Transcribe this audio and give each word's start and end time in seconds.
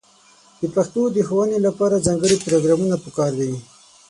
د 0.61 0.63
پښتو 0.75 1.01
د 1.11 1.17
ښوونې 1.27 1.57
لپاره 1.67 2.03
ځانګړې 2.05 2.35
پروګرامونه 2.45 2.95
په 3.03 3.09
کار 3.17 3.31
دي. 3.39 3.53